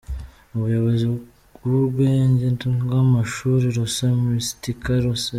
Umuyobozi 0.53 1.03
w’urwunge 1.63 2.47
rw’amashuri 2.83 3.65
Rosa 3.77 4.07
Mystica, 4.23 4.93
Sr. 5.21 5.29